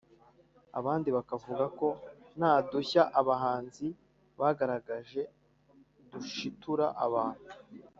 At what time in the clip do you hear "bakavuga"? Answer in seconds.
1.17-1.65